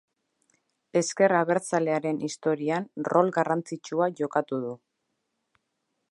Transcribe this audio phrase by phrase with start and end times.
[1.01, 4.75] Ezker abertzalearen historian rol garrantzitsua jokatu du.